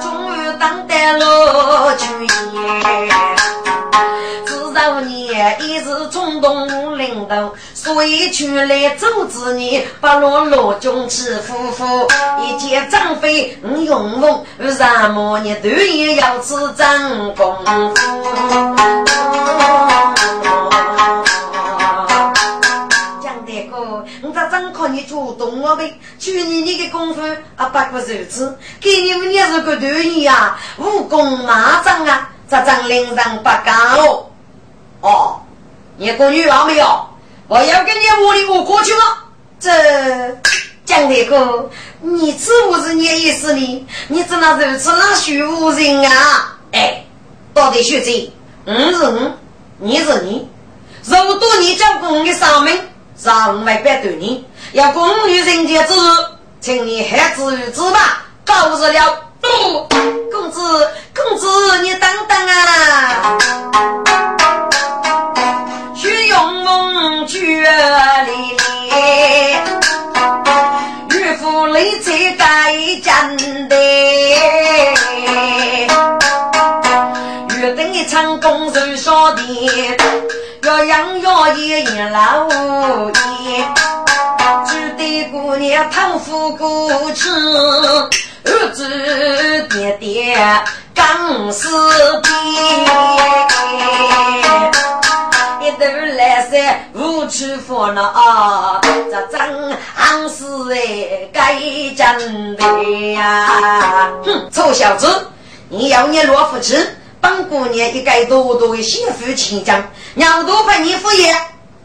[0.00, 2.06] 终于等得了去
[4.78, 5.60] 当年。
[5.60, 12.06] 一时冲动领导，所以出来阻止你，把落罗中起夫妇。
[12.40, 17.94] 一见张飞你勇猛，为什么你头也要吃真功夫？
[23.20, 25.92] 江大哥，我咋真看你主动了呗？
[26.20, 27.20] 去年你的功夫
[27.56, 33.74] 啊，不过如此，给你们也是个头一啊，武功马仗啊，咋真令人不敢
[35.00, 35.40] 哦？
[35.96, 37.08] 你个女儿没有？
[37.48, 39.00] 我要跟你屋里我过去了。
[39.58, 39.70] 这
[40.84, 41.68] 江大哥，
[42.00, 43.86] 你知不知你意思呢？
[44.08, 46.56] 你怎么如此那虚无人啊？
[46.72, 47.04] 哎，
[47.52, 48.32] 到底学谁？
[48.64, 49.32] 我是我，
[49.78, 50.48] 你是你。
[51.04, 52.78] 如果你将公的上门，
[53.16, 55.98] 上外边对你，要公女人家之日，
[56.60, 58.24] 请你还子于子吧。
[58.44, 59.24] 告辞了，
[60.30, 63.38] 公子，公子，你等等啊！
[78.48, 79.42] 公事说的，
[80.62, 82.48] 要养要爷养老
[83.44, 83.62] 爷，
[84.66, 87.28] 只得姑娘讨富过去，
[88.44, 88.88] 儿子
[89.68, 90.38] 爹爹
[90.94, 91.68] 刚死
[92.22, 92.28] 的。
[95.78, 95.84] 都
[96.16, 99.38] 来噻，无处烦恼，这真
[99.94, 100.44] 行是
[100.74, 101.54] 哎，该
[101.94, 102.64] 真的
[103.12, 104.10] 呀！
[104.24, 105.28] 哼，臭小子，
[105.68, 109.82] 你要你罗夫吃，本姑娘一该多多的幸福情长，
[110.14, 111.34] 娘多陪你敷衍，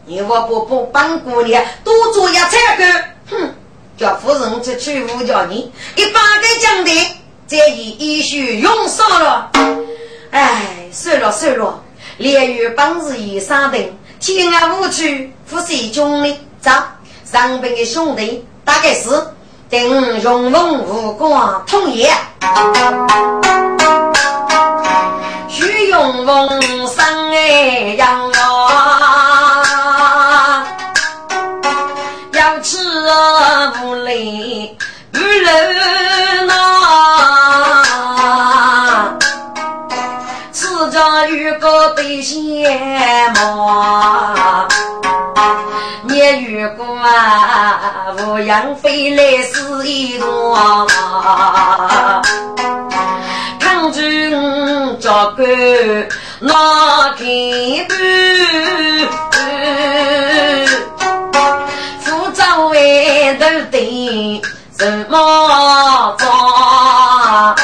[0.06, 2.84] 你我不不本姑娘多做一菜个，
[3.30, 3.54] 哼，
[3.96, 7.16] 叫夫人这去无叫你一百个奖的，
[7.46, 9.50] 这一一许用上了，
[10.30, 11.80] 哎，算了算了。
[12.16, 16.38] 连于本日已上定，天涯无趣，不是穷的。
[16.60, 16.70] 走，
[17.30, 19.10] 上边的兄弟，大概是
[19.68, 22.08] 定荣凤无光通爷，
[22.40, 24.03] 徐
[25.94, 29.62] 永凤生哎养啊，
[32.32, 32.76] 要吃
[33.80, 34.76] 无累
[35.12, 36.52] 不累呐，
[40.52, 41.68] 吃着鱼糕。
[41.94, 42.34] 最羡
[43.36, 43.38] 慕，
[46.08, 47.80] 你如果啊，
[48.18, 50.18] 无养飞来是一
[53.84, 54.30] 朵，抗拒
[55.00, 55.42] 脚骨
[56.40, 59.36] 那根本，
[62.00, 64.42] 福州外头的
[64.78, 67.54] 什么庄？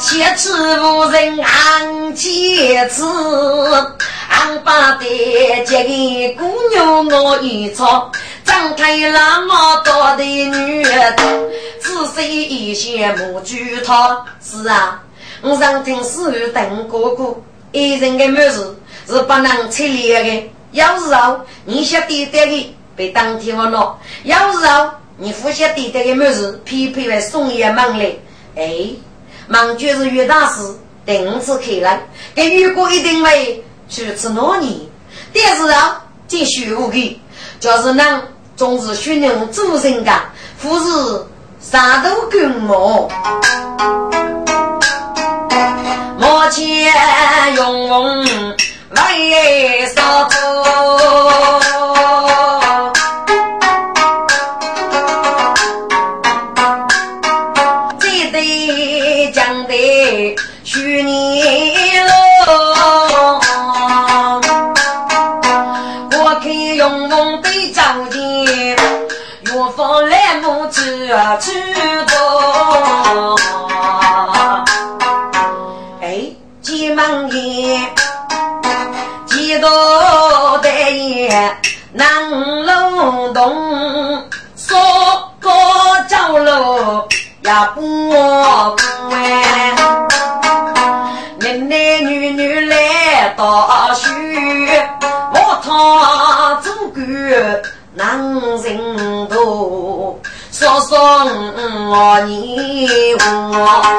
[0.00, 3.02] 切齿无人安切齿，
[4.28, 5.04] 俺把的
[5.66, 5.90] 这个
[6.38, 6.42] 姑
[6.72, 8.10] 娘我一撮，
[8.48, 11.14] 张开那么多的女儿，
[11.78, 14.24] 仔细一些莫举他。
[14.42, 15.02] 是啊，
[15.42, 17.36] 我上听是邓哥哥，
[17.72, 18.74] 一人的母事
[19.06, 20.50] 是不能拆裂的。
[20.72, 28.16] 有时候你晓得的被当天我闹，有时候你不晓得的母事，偏偏来送一门来，
[28.56, 28.86] 哎。
[29.46, 30.74] 忙就是越大事，
[31.06, 32.00] 定次开来，
[32.34, 34.90] 给如果一定会去吃糯米。
[35.32, 37.20] 但是啊，这学无的，
[37.58, 38.22] 就是能
[38.58, 40.20] 总是训练主人干，
[40.60, 41.24] 或是
[41.60, 43.08] 啥都跟我。
[46.18, 46.92] 目前
[47.54, 47.88] 用
[49.06, 51.57] 为啥做？
[71.28, 71.52] 子啊去
[72.06, 73.36] 多。
[76.00, 76.24] 哎，
[76.62, 77.78] 急忙也，
[79.26, 79.68] 几多
[80.62, 81.56] 的也
[81.92, 82.08] 难
[82.64, 84.24] 劳动，
[84.56, 84.78] 说
[85.40, 85.50] 个
[86.08, 87.06] 走路
[87.42, 88.10] 也不
[89.10, 89.74] 哎，
[91.40, 94.10] 男男女女来打水，
[95.32, 95.68] 我他
[96.62, 97.62] 做个
[97.94, 98.18] 男
[98.62, 100.18] 人多，
[100.50, 103.98] 说说我你我。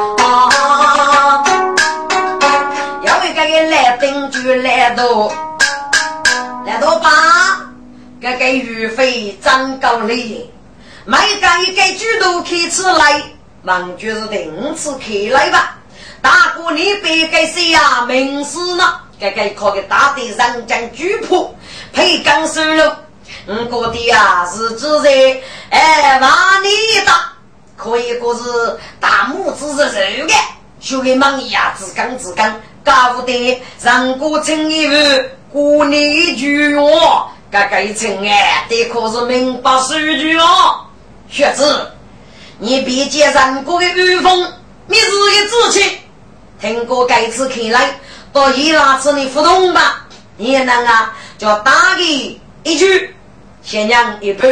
[3.50, 5.32] 个来登就来到，
[6.66, 7.10] 来到把
[8.22, 10.08] 这个鱼费涨高了，
[11.06, 13.24] 每个一个猪都开起来，
[13.64, 15.78] 忙就是第次开来吧。
[16.22, 18.06] 大哥你别给谁呀？
[18.08, 18.84] 名师呢？
[19.20, 21.56] 这个可给大的人将举谱，
[21.94, 22.62] 配钢收
[23.46, 25.10] 我哥的啊是自在，
[25.70, 27.12] 哎，把你的
[27.76, 28.42] 可以过是
[29.00, 30.34] 大拇指是肉的，
[30.80, 32.60] 学个忙呀，自刚自刚。
[32.82, 40.86] 搞不得，让过称一句，过年一句话，这个一称哎，得可是明白数据哦。
[41.30, 41.92] 学子，
[42.58, 44.54] 你别接人过的语风，
[44.88, 46.00] 你自己志气。
[46.60, 48.00] 听过这次看来，
[48.34, 50.06] 到伊拉子你互动吧。
[50.38, 53.16] 你也能啊，就打你一句，
[53.70, 54.48] 先让一步，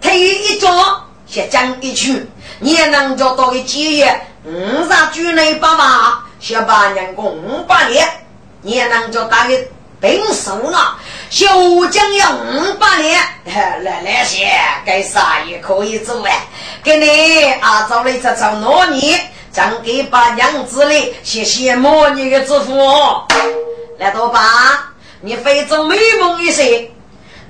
[0.00, 2.26] 退一脚，先讲一句，
[2.60, 6.24] 你也能就到个几月，五十句内八八。
[6.40, 8.08] 小八年共五百年，
[8.62, 9.68] 也能叫大约
[10.00, 10.96] 兵数了。
[11.28, 11.46] 小
[11.90, 13.20] 将要五百年，
[13.82, 14.50] 来来些，
[14.86, 16.46] 该啥也可以做哎。
[16.82, 19.14] 给你啊，找了一只找糯米，
[19.52, 22.74] 将给把娘子哩，谢谢莫你的祝福。
[23.98, 24.90] 来多吧，
[25.20, 26.90] 你非做美梦一些，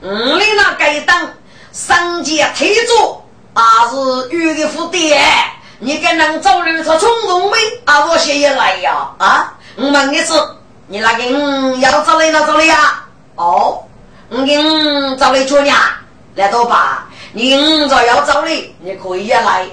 [0.07, 1.31] 嗯，你那该当
[1.73, 3.23] 三界推主，
[3.55, 5.17] 还是玉的福地
[5.79, 7.57] 你跟能走路他冲动没？
[7.87, 9.11] 啊，我先也来呀！
[9.19, 10.35] 啊，我问你是，
[10.89, 13.03] 你那个嗯要走来了找来呀？
[13.37, 13.83] 哦，
[14.29, 15.99] 我给嗯找来做呀，
[16.35, 17.07] 来多吧？
[17.33, 19.67] 你嗯找要走的，你可以也来。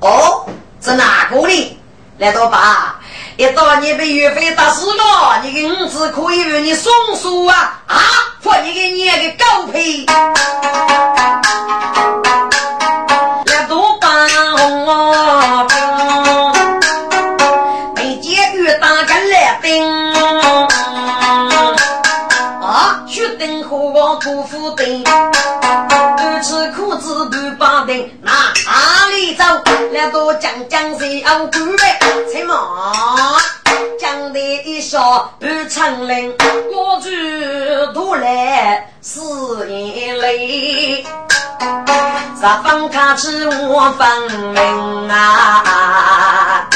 [0.00, 0.44] 哦，
[0.82, 1.78] 是哪个的？
[2.18, 2.95] 来多吧？
[3.38, 7.82] 一到你被岳飞打死了，你给五子可以为你送书啊！
[7.86, 8.00] 啊，
[8.40, 10.06] 放你给你个狗屁！
[24.18, 25.04] 不负的，
[26.16, 28.32] 不吃苦子不把定，哪
[29.10, 29.44] 里走？
[29.92, 33.36] 来到江江水岸古北，骑马
[34.00, 36.34] 江的一笑不成林，
[36.72, 37.08] 我主
[37.92, 39.20] 都来是
[39.70, 41.04] 眼泪，
[42.34, 43.28] 十方卡起
[43.68, 46.68] 我分明啊！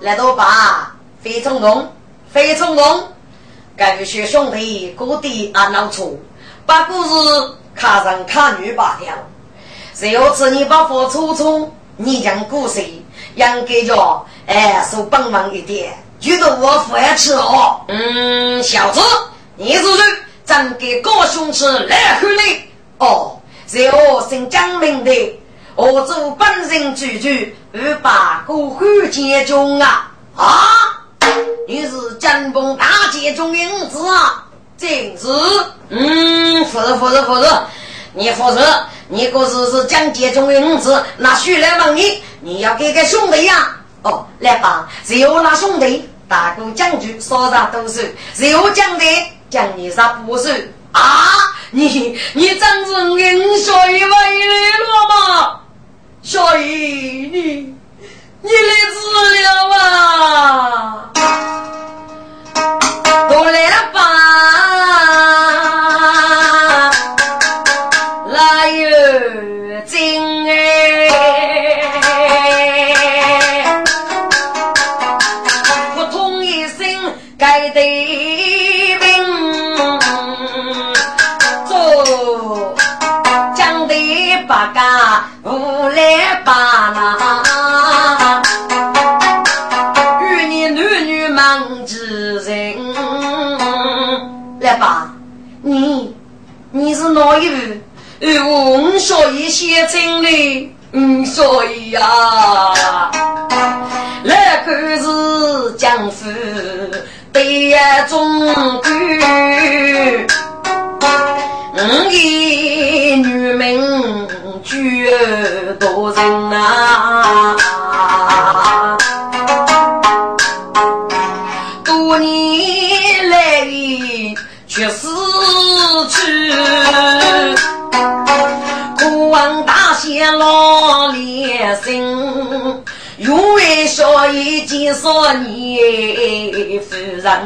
[0.00, 1.92] 来到吧，飞冲动，
[2.32, 3.08] 飞冲动，
[3.76, 6.18] 感谢兄弟各地安老处。
[6.64, 7.10] 把故事
[7.74, 9.14] 看上看女八条，
[9.92, 12.82] 谁要吃你把火搓搓，你讲故事
[13.34, 17.80] 应该叫哎手帮忙一点，觉得我饭吃哦。
[17.88, 19.00] 嗯，小子，
[19.56, 20.04] 你是谁？
[20.44, 22.70] 咱给高兄吃来喝嘞。
[22.98, 23.36] 哦，
[23.66, 25.40] 是我姓江明的，
[25.74, 31.02] 我做本人居居，二把过汉奸中啊啊！
[31.66, 34.44] 你是江崩大街中的儿子啊？
[34.78, 34.88] 正
[35.18, 35.26] 是，
[35.88, 37.50] 嗯，不是不是不是，
[38.14, 38.58] 你不是，
[39.08, 42.22] 你可是是蒋介中的儿子，那谁来问你？
[42.40, 43.76] 你要给个兄弟呀？
[44.06, 49.04] 哦，来吧，只有那兄弟，大哥将军说啥都是，只有将的
[49.50, 51.02] 将你啥不是啊？
[51.72, 55.60] 你你真是恩水为了吗？
[56.22, 57.55] 小姨，你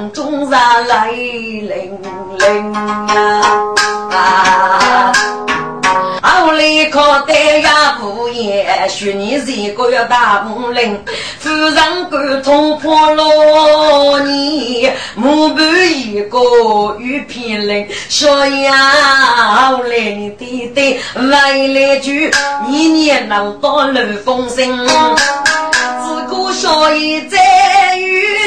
[0.01, 0.55] 夫人终日
[0.89, 1.13] 泪
[1.61, 1.99] 淋
[2.39, 2.75] 淋
[4.11, 5.13] 啊！
[6.23, 10.99] 后来靠单呀不言，许你这个大木林，
[11.39, 22.31] 夫人感痛破老年，母伴一个玉片林，少爷后来你爹爹来来句，
[22.67, 24.89] 年年能到楼风声。
[26.03, 28.40] 自古少爷在遇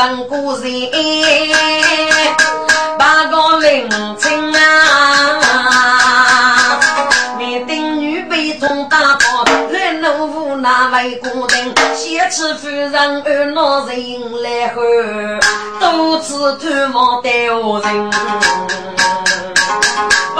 [0.00, 0.72] 问故人，
[2.98, 3.86] 八个灵
[4.16, 5.38] 亲啊！
[7.38, 14.80] 你丁女被痛打破，来怒无那位孤人，先吃夫人而闹人来后，
[15.78, 18.10] 多次探望待我人。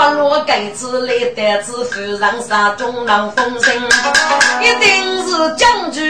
[0.01, 3.71] 不落盖子来得子夫人杀中郎风声，
[4.59, 6.01] 一定是将军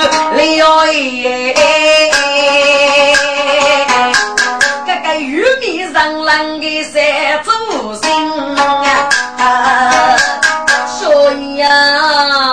[0.00, 1.52] 了耶！
[4.86, 7.02] 这个玉米上郎的三
[7.42, 8.56] 祖星
[9.36, 10.16] 啊，
[10.86, 12.51] 所以呀。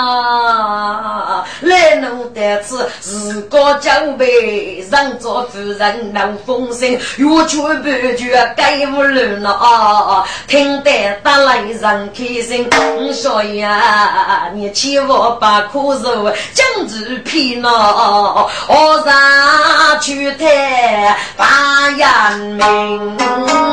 [2.78, 10.26] 来弄得此自个将被让做夫人能风声，越劝不绝该无论了。
[10.48, 12.70] 听得打来人开心，
[13.14, 23.18] 所以啊，你千万把苦受将子骗了，我上去谈把人命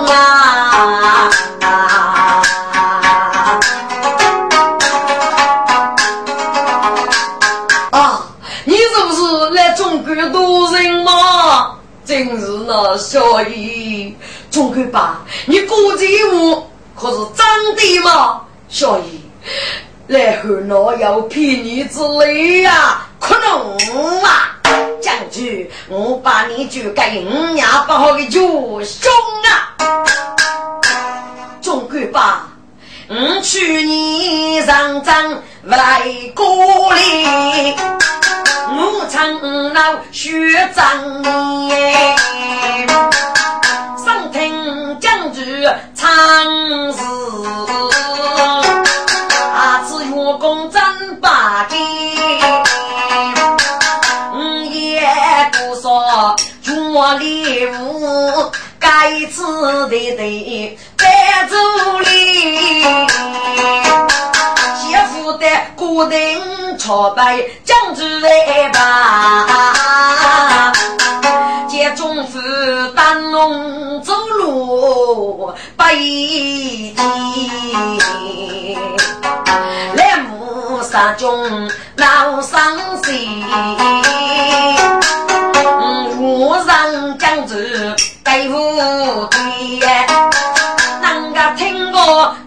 [0.06, 1.30] 啊。
[12.06, 14.14] 真是那小姨，
[14.48, 18.42] 总哥爸，你估计我可是真的吗？
[18.68, 19.20] 小姨，
[20.06, 23.08] 来和那要骗你之类呀？
[23.18, 23.76] 可能
[24.22, 24.52] 啊！
[25.02, 28.40] 将军，我把你就给五娘不好的就
[28.84, 29.10] 凶
[29.44, 29.74] 啊！
[31.60, 32.46] 总哥爸，
[33.08, 37.74] 我去你上阵来过里。
[38.68, 39.40] 我唱
[39.72, 41.22] 老学长
[41.68, 42.08] 年，
[44.04, 45.44] 上听将军
[45.94, 46.08] 唱
[46.92, 46.98] 诗，
[49.54, 50.82] 阿子月公真
[51.20, 51.78] 把劲，
[54.34, 55.06] 五爷
[55.52, 58.50] 不说做礼物，
[58.80, 61.56] 该次的的在这
[62.00, 62.06] 里。
[65.34, 66.18] 的固定
[66.78, 70.72] 朝拜将军来吧，
[71.68, 72.38] 见中府
[72.94, 75.52] 丹龙走路
[75.94, 77.06] 一天，
[79.94, 83.42] 来谋杀中闹伤心，
[86.18, 87.56] 我让将军
[88.24, 88.58] 对不
[89.30, 90.25] 对？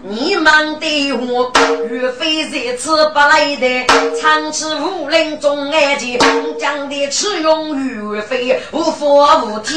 [0.02, 1.50] 你们的话，
[1.90, 3.86] 岳飞这次不来的，
[4.20, 6.18] 长期武林中爱情，
[6.58, 9.76] 讲的只用岳飞无法无天。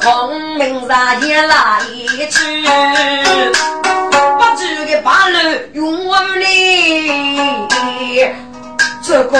[0.00, 1.80] 孔明杀也来
[2.30, 2.62] 去，
[4.38, 5.38] 不知的八路
[5.74, 8.28] 用我哩，
[9.02, 9.38] 这个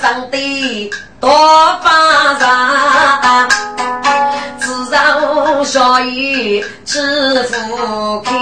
[0.00, 0.90] 上的。
[1.20, 1.28] 多
[1.82, 3.48] 发财，
[4.60, 8.32] 自让小爷吃福开。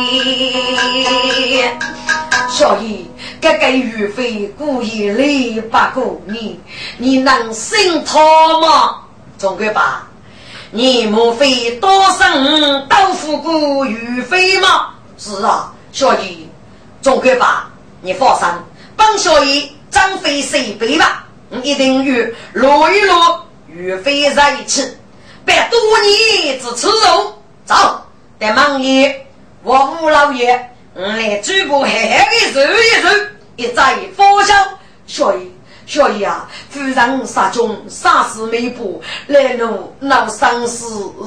[2.51, 6.61] 小姨，这个岳飞故意来不过你，
[6.99, 8.18] 你能信他
[8.61, 8.97] 吗？
[9.38, 10.07] 总归吧，
[10.70, 14.90] 你莫非多生豆腐过岳飞吗？
[15.16, 16.47] 是啊，小姨，
[17.01, 17.70] 总归吧，
[18.03, 18.47] 你放心，
[18.97, 21.24] 本小姨张飞水杯吧。
[21.49, 24.97] 我一定与落一落，岳飞在一起，
[25.45, 27.32] 百多年之耻辱。
[27.64, 27.74] 走，
[28.39, 29.26] 但忙爷，
[29.62, 33.09] 我吴老爷，我来举步嘿嘿的走一走，
[33.57, 34.55] 一再发笑。
[35.07, 35.47] 小爷，
[35.87, 40.84] 小爷啊，夫人杀中杀死美步，来路闹丧事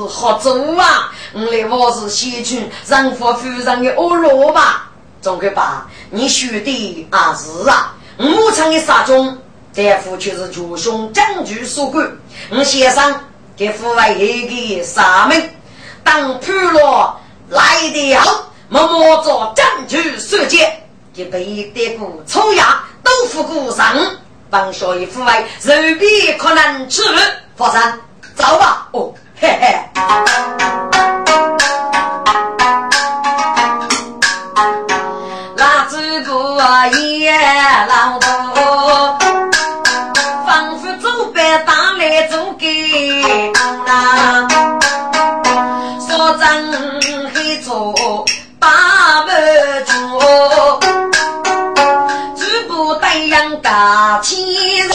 [0.09, 1.13] 好走啊！
[1.33, 4.91] 我来我是先去让夫夫人的恶罗吧。
[5.21, 9.37] 总个吧，你兄弟啊是啊，我唱的杀中，
[9.71, 12.05] 这夫却是主兄将军所管，
[12.49, 13.15] 我先生
[13.55, 15.49] 给父为一个杀命。
[16.03, 17.17] 当普罗
[17.47, 23.95] 来的好，默默做将军射箭，一杯得过抽牙豆腐骨上，
[24.49, 27.01] 帮小爷父为肉皮可能吃。
[27.55, 27.97] 佛山
[28.35, 31.18] 走吧，哦，嘿嘿。
[36.91, 37.31] 个也
[37.87, 39.17] 老多，
[40.45, 43.23] 仿佛走白打来走给
[43.85, 44.47] 那。
[53.61, 54.91] 大气人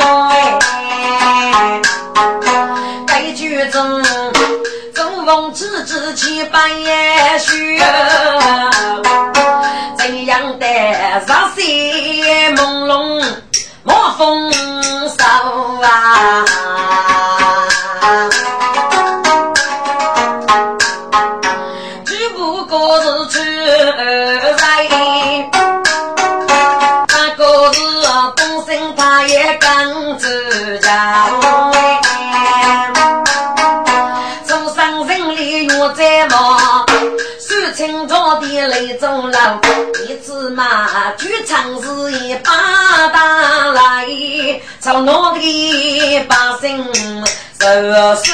[0.00, 1.80] 哎，
[3.06, 4.02] 该剧中
[4.94, 7.78] 中风之之气半夜虚，
[11.20, 13.24] 上山朦胧
[13.84, 14.52] 莫风
[15.08, 15.24] 骚
[15.80, 16.65] 啊？
[38.56, 39.40] 的泪中流，
[40.08, 42.50] 一只马举长是一把
[43.08, 44.06] 大来，
[44.80, 46.82] 朝那的百姓
[47.60, 47.66] 受
[48.16, 48.32] 死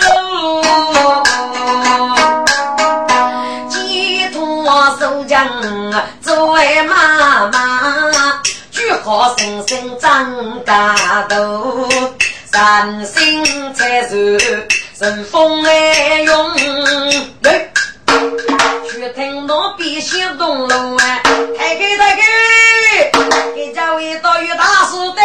[0.00, 0.62] 路，
[3.68, 5.46] 寄托守将
[6.20, 8.40] 作为妈妈。
[9.02, 11.88] 好生生长大头，
[12.52, 14.66] 三心才是
[14.96, 16.50] 顺风来用。
[19.00, 21.22] 去听那边小东路啊，
[21.56, 22.22] 开开开开，
[23.54, 25.22] 给家位到有大事的。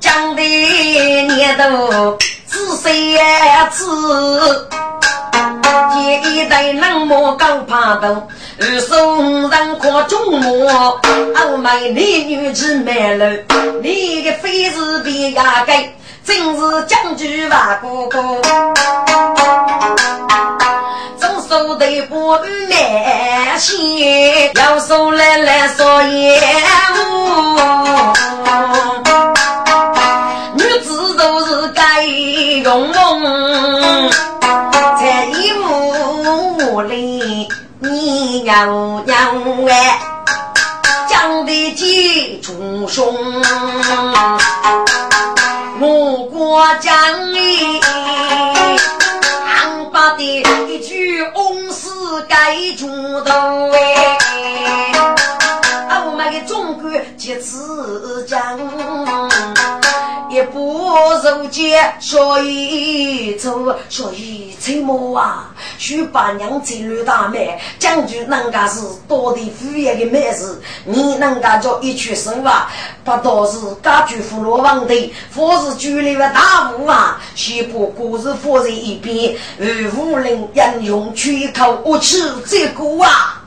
[0.00, 2.18] 讲的年头
[2.48, 3.16] 仔细
[3.70, 4.68] 子，
[6.24, 8.26] 一代冷漠高怕头。
[8.58, 10.98] 二送人夸中末，
[11.36, 13.26] 傲慢的女子满楼，
[13.80, 15.76] 你个非是别压根，
[16.26, 18.18] 真是将军万哥哥。
[21.18, 26.42] 总说的不难些，要手来来说也
[26.96, 27.00] 无。
[30.56, 34.10] 女子都是该用用，
[34.98, 37.48] 在一屋里。
[37.78, 40.00] 你娘娘哎，
[41.08, 43.14] 讲的几重凶，
[46.56, 47.80] 我国将领，
[49.44, 51.90] 俺把的一句恩师
[52.30, 52.86] 该主
[53.20, 54.16] 头哎，
[56.06, 58.58] 我们的中国几子讲。
[60.96, 65.50] 一步入街，小姨走，小姨怎么啊？
[65.76, 72.72] 徐八娘走路大妹，将军人家是多的富裕的美事，你人家叫一曲声吧，
[73.04, 77.20] 不都是家居富罗王的，或是居里的大户啊？
[77.34, 79.66] 先把故事放在一边，而
[79.98, 83.42] 无人英雄一口我吃这个啊！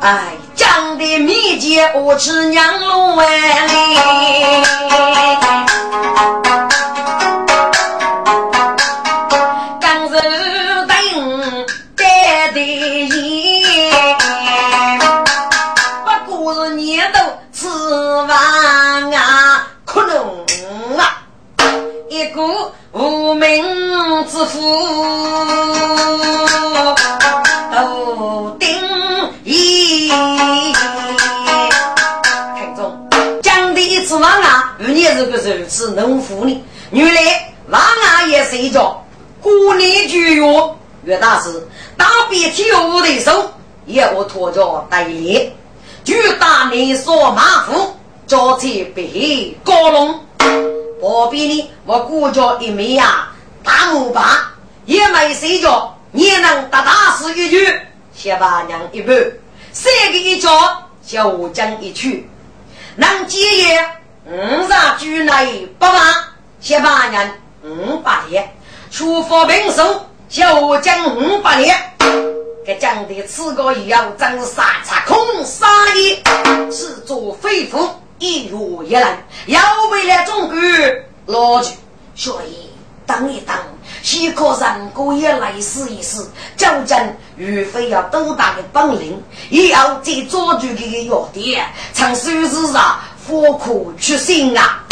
[0.00, 3.96] 哎，讲的密接，我吃娘龙万里。
[9.80, 10.20] 刚柔
[10.86, 11.66] 等
[11.96, 12.60] 待的
[13.08, 15.00] 人，
[16.26, 17.18] 不过是年头
[17.52, 17.66] 吃
[18.28, 20.14] 饭啊，可能
[20.98, 21.22] 啊，
[22.08, 22.42] 一个
[22.92, 23.64] 无名
[24.26, 24.60] 之妇。
[27.74, 28.68] 头顶
[29.54, 30.18] 一，看
[32.76, 33.08] 中
[33.40, 36.64] 讲的一次王啊，五年这个如此能服呢。
[36.90, 39.00] 原来王啊也是一着
[39.40, 40.44] 过年聚月，
[41.04, 41.64] 岳大师
[41.96, 43.48] 打遍天舞的手，
[43.86, 45.52] 也我拖着带领，
[46.02, 47.94] 就大你说马虎，
[48.26, 50.18] 招财北高龙。
[51.00, 53.28] 旁边呢，我顾着一枚呀
[53.62, 54.24] 大木板，
[54.86, 55.96] 也没睡着。
[56.10, 57.72] 你能打大事一句，
[58.14, 59.16] 先把娘一半；
[59.74, 62.30] 三个一脚，小武将一曲。
[62.94, 63.88] 能接业，
[64.24, 66.14] 五杀举内不骂，
[66.60, 67.28] 谢八娘
[67.64, 68.48] 五百天。
[68.92, 71.76] 出发平手，就将五百年。
[72.64, 79.04] 给讲的此个也要真是杀杀空杀的，此作非夫一如一人，
[79.46, 79.60] 要
[79.90, 80.56] 为了中国
[81.26, 81.74] 老去，
[82.14, 82.70] 所以
[83.04, 83.56] 等一等，
[84.04, 86.22] 许可人哥也来试一试，
[86.58, 86.94] 究竟
[87.38, 94.84] 岳飞要多大的本领，也要再抓住这个弱点，从数字上富苦出心啊！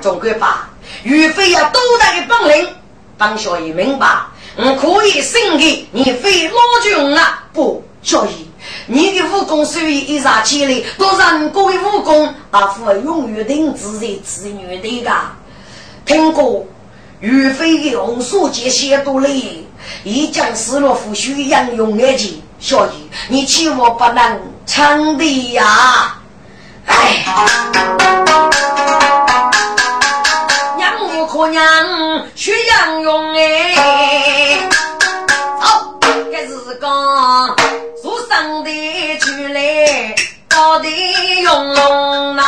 [0.00, 0.68] 总归吧，
[1.04, 2.68] 岳飞要多大的本领，
[3.16, 4.08] 帮小爷明白。
[4.56, 7.44] 我可以胜给你非老君啊！
[7.52, 8.50] 不，小姨，
[8.88, 15.36] 你的武功虽然一杀千里，都人哥的武功，阿父永远定自在子女的噶。
[16.04, 16.66] 听过
[17.20, 19.64] 岳飞的红书节写多累，
[20.04, 26.18] 一将死了父须养用眼睛，小姨，你千万不能称的呀！
[26.86, 27.24] 哎。
[31.32, 31.62] 姑娘
[32.34, 34.68] 学杨勇哎，
[35.60, 36.90] 好，这是讲
[38.02, 40.14] 做生的出来
[40.48, 40.88] 到底
[41.42, 42.42] 用龙呐。